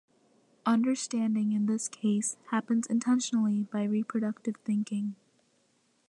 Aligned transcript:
Understanding 0.65 1.51
in 1.51 1.67
this 1.67 1.87
case 1.87 2.35
happens 2.49 2.87
intentionally 2.87 3.67
by 3.71 3.83
reproductive 3.83 4.55
thinking. 4.65 5.15